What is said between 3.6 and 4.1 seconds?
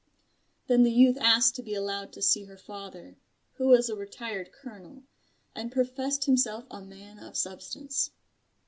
was a